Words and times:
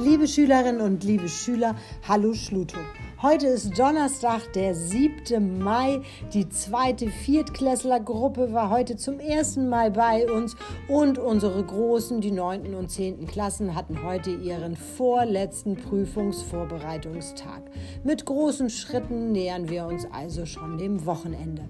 Liebe 0.00 0.28
Schülerinnen 0.28 0.80
und 0.80 1.02
liebe 1.02 1.28
Schüler, 1.28 1.74
hallo 2.06 2.32
Schluto. 2.32 2.78
Heute 3.20 3.48
ist 3.48 3.76
Donnerstag, 3.76 4.52
der 4.52 4.72
7. 4.72 5.58
Mai. 5.58 6.02
Die 6.32 6.48
zweite 6.48 7.08
Viertklässlergruppe 7.08 8.52
war 8.52 8.70
heute 8.70 8.94
zum 8.94 9.18
ersten 9.18 9.68
Mal 9.68 9.90
bei 9.90 10.30
uns 10.30 10.54
und 10.86 11.18
unsere 11.18 11.64
Großen, 11.64 12.20
die 12.20 12.30
9. 12.30 12.76
und 12.76 12.92
10. 12.92 13.26
Klassen, 13.26 13.74
hatten 13.74 14.04
heute 14.04 14.30
ihren 14.30 14.76
vorletzten 14.76 15.74
Prüfungsvorbereitungstag. 15.74 17.62
Mit 18.04 18.24
großen 18.24 18.70
Schritten 18.70 19.32
nähern 19.32 19.68
wir 19.68 19.84
uns 19.84 20.06
also 20.12 20.46
schon 20.46 20.78
dem 20.78 21.06
Wochenende. 21.06 21.64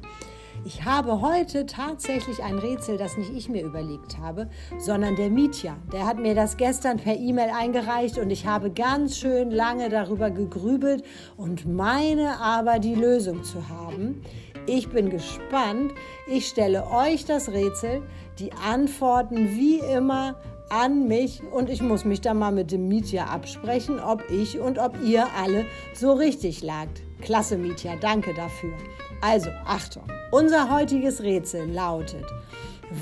Ich 0.65 0.85
habe 0.85 1.21
heute 1.21 1.67
tatsächlich 1.67 2.43
ein 2.43 2.59
Rätsel, 2.59 2.99
das 2.99 3.17
nicht 3.17 3.31
ich 3.35 3.49
mir 3.49 3.65
überlegt 3.65 4.19
habe, 4.19 4.49
sondern 4.79 5.17
der 5.17 5.31
Mietja. 5.31 5.77
Der 5.93 6.07
hat 6.07 6.19
mir 6.19 6.35
das 6.35 6.57
gestern 6.57 6.99
per 6.99 7.17
E-Mail 7.17 7.51
eingereicht 7.57 8.19
und 8.19 8.31
ich 8.31 8.47
habe 8.47 8.71
ganz 8.71 9.17
schön 9.17 9.51
lange 9.51 9.89
darüber 9.89 10.31
gegrübelt 10.31 11.05
und 11.37 11.67
meine 11.67 12.41
aber 12.41 12.79
die 12.79 12.95
Lösung 12.95 13.45
zu 13.45 13.69
haben. 13.69 14.23
Ich 14.67 14.89
bin 14.91 15.11
gespannt. 15.11 15.93
Ich 16.27 16.49
stelle 16.49 16.87
euch 16.91 17.25
das 17.25 17.51
Rätsel, 17.51 18.03
die 18.39 18.53
Antworten 18.53 19.57
wie 19.57 19.79
immer 19.79 20.37
an 20.69 21.09
mich 21.09 21.43
und 21.43 21.71
ich 21.71 21.81
muss 21.81 22.05
mich 22.05 22.21
dann 22.21 22.39
mal 22.39 22.53
mit 22.53 22.73
dem 22.73 22.89
Mietja 22.89 23.25
absprechen, 23.25 24.01
ob 24.01 24.31
ich 24.31 24.59
und 24.59 24.79
ob 24.79 25.01
ihr 25.03 25.27
alle 25.35 25.65
so 25.95 26.13
richtig 26.13 26.63
lagt. 26.63 27.08
Klasse, 27.21 27.59
Mietja, 27.59 27.97
danke 27.97 28.33
dafür. 28.35 28.75
Also, 29.21 29.51
Achtung, 29.65 30.05
unser 30.31 30.71
heutiges 30.75 31.23
Rätsel 31.23 31.71
lautet, 31.71 32.25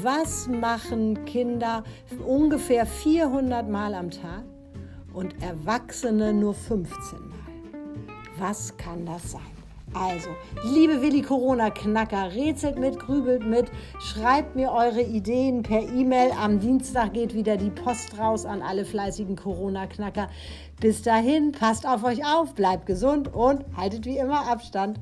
was 0.03 0.49
machen 0.49 1.25
Kinder 1.27 1.85
ungefähr 2.25 2.87
400 2.87 3.69
Mal 3.69 3.95
am 3.95 4.11
Tag 4.11 4.45
und 5.13 5.41
Erwachsene 5.43 6.33
nur 6.33 6.55
15 6.55 7.19
Mal? 7.29 7.37
Was 8.39 8.77
kann 8.77 9.07
das 9.07 9.33
sein? 9.33 9.56
Also, 9.95 10.29
liebe 10.63 11.01
Willi 11.01 11.23
Corona-Knacker, 11.23 12.35
rätselt 12.35 12.79
mit, 12.79 12.99
grübelt 12.99 13.47
mit, 13.47 13.71
schreibt 13.99 14.55
mir 14.55 14.73
eure 14.73 15.01
Ideen 15.01 15.63
per 15.63 15.81
E-Mail. 15.81 16.33
Am 16.33 16.61
Dienstag 16.61 17.15
geht 17.15 17.35
wieder 17.35 17.57
die 17.57 17.71
Post 17.71 18.19
raus 18.19 18.45
an 18.45 18.63
alle 18.63 18.85
fleißigen 18.85 19.37
Corona-Knacker. 19.37 20.29
Bis 20.81 21.03
dahin, 21.03 21.53
passt 21.53 21.87
auf 21.87 22.05
euch 22.05 22.27
auf, 22.27 22.55
bleibt 22.55 22.87
gesund 22.87 23.33
und 23.33 23.65
haltet 23.77 24.05
wie 24.05 24.19
immer 24.19 24.51
Abstand. 24.51 25.01